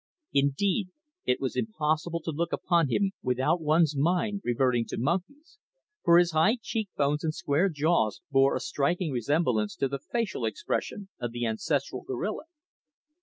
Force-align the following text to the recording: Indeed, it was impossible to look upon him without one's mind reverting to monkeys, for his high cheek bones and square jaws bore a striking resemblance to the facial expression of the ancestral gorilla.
Indeed, 0.33 0.89
it 1.25 1.39
was 1.39 1.55
impossible 1.55 2.21
to 2.21 2.31
look 2.31 2.51
upon 2.51 2.87
him 2.89 3.11
without 3.21 3.61
one's 3.61 3.95
mind 3.95 4.41
reverting 4.43 4.83
to 4.87 4.97
monkeys, 4.97 5.59
for 6.03 6.17
his 6.17 6.31
high 6.31 6.57
cheek 6.59 6.89
bones 6.97 7.23
and 7.23 7.35
square 7.35 7.69
jaws 7.69 8.19
bore 8.31 8.55
a 8.55 8.59
striking 8.59 9.11
resemblance 9.11 9.75
to 9.75 9.87
the 9.87 9.99
facial 9.99 10.43
expression 10.43 11.09
of 11.19 11.33
the 11.33 11.45
ancestral 11.45 12.01
gorilla. 12.01 12.45